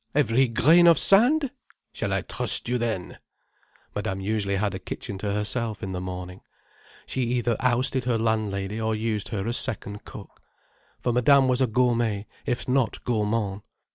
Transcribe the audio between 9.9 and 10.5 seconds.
cook.